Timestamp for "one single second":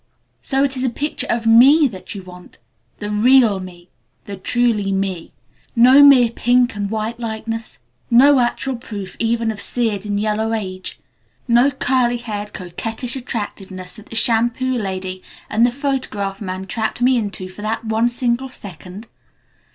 17.85-19.05